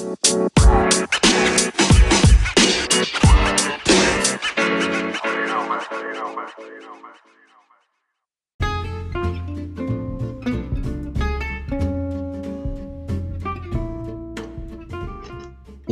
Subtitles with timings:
[0.00, 0.06] Un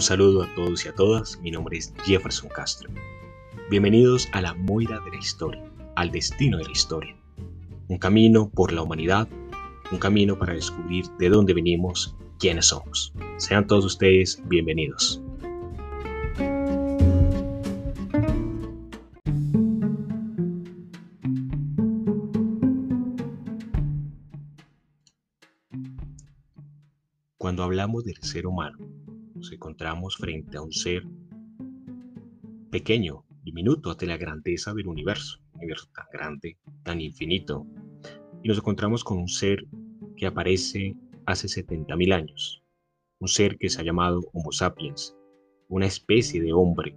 [0.00, 2.88] saludo a todos y a todas, mi nombre es Jefferson Castro.
[3.68, 5.62] Bienvenidos a la Moira de la Historia,
[5.96, 7.14] al destino de la historia.
[7.88, 9.28] Un camino por la humanidad,
[9.92, 13.12] un camino para descubrir de dónde venimos, quiénes somos.
[13.40, 15.22] Sean todos ustedes bienvenidos.
[27.38, 28.76] Cuando hablamos del ser humano,
[29.34, 31.02] nos encontramos frente a un ser
[32.70, 37.66] pequeño, diminuto ante la grandeza del universo, un universo tan grande, tan infinito.
[38.42, 39.64] Y nos encontramos con un ser
[40.14, 42.62] que aparece hace 70.000 años,
[43.20, 45.16] un ser que se ha llamado Homo sapiens,
[45.68, 46.96] una especie de hombre.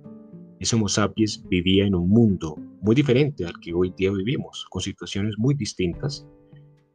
[0.59, 4.81] Ese Homo sapiens vivía en un mundo muy diferente al que hoy día vivimos, con
[4.81, 6.25] situaciones muy distintas,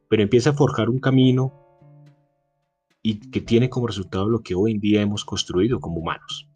[0.08, 1.52] pero empieza a forjar un camino
[3.02, 6.48] y que tiene como resultado lo que hoy en día hemos construido como humanos.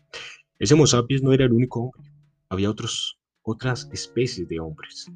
[0.59, 2.11] Ese Homo sapiens no era el único hombre,
[2.49, 5.13] había otros, otras especies de hombres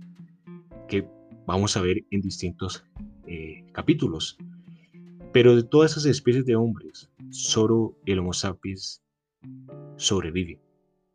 [0.88, 1.08] que
[1.46, 2.84] vamos a ver en distintos
[3.26, 4.36] eh, capítulos.
[5.32, 9.02] Pero de todas esas especies de hombres, solo el Homo sapiens
[9.96, 10.58] sobrevive.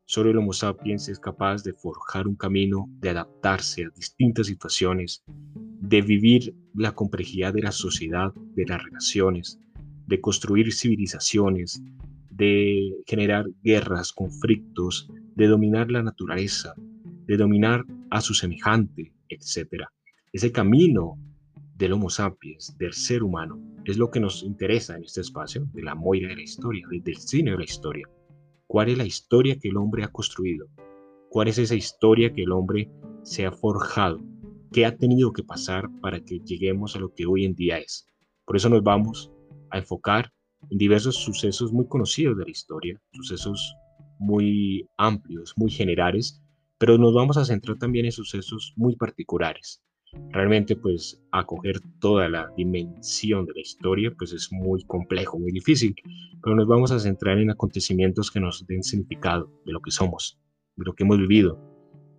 [0.06, 5.24] Solo el Homo sapiens es capaz de forjar un camino, de adaptarse a distintas situaciones,
[5.26, 9.60] de vivir la complejidad de la sociedad, de las relaciones,
[10.08, 11.82] de construir civilizaciones,
[12.30, 16.76] de generar guerras, conflictos, de dominar la naturaleza,
[17.26, 19.86] de dominar a su semejante, etc.
[20.34, 21.18] Ese camino
[21.82, 25.82] del Homo sapiens, del ser humano, es lo que nos interesa en este espacio de
[25.82, 28.08] la moira de la historia, del cine de la historia.
[28.68, 30.68] ¿Cuál es la historia que el hombre ha construido?
[31.32, 32.88] ¿Cuál es esa historia que el hombre
[33.24, 34.20] se ha forjado?
[34.72, 38.06] ¿Qué ha tenido que pasar para que lleguemos a lo que hoy en día es?
[38.46, 39.32] Por eso nos vamos
[39.72, 40.32] a enfocar
[40.70, 43.76] en diversos sucesos muy conocidos de la historia, sucesos
[44.20, 46.44] muy amplios, muy generales,
[46.78, 49.82] pero nos vamos a centrar también en sucesos muy particulares.
[50.32, 55.96] Realmente, pues, acoger toda la dimensión de la historia, pues es muy complejo, muy difícil,
[56.44, 60.38] pero nos vamos a centrar en acontecimientos que nos den significado de lo que somos,
[60.76, 61.60] de lo que hemos vivido,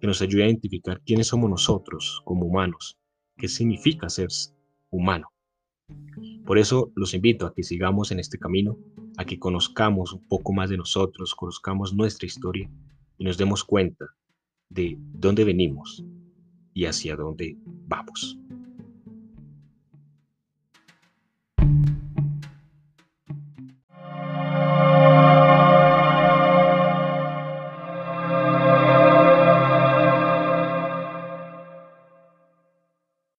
[0.00, 2.98] que nos ayude a identificar quiénes somos nosotros como humanos,
[3.36, 4.28] qué significa ser
[4.91, 5.28] humano.
[6.47, 8.78] Por eso los invito a que sigamos en este camino,
[9.19, 12.70] a que conozcamos un poco más de nosotros, conozcamos nuestra historia
[13.19, 14.06] y nos demos cuenta
[14.70, 16.04] de dónde venimos
[16.74, 17.56] y hacia dónde
[17.92, 18.41] vamos.